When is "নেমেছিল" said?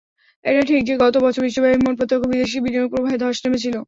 3.43-3.75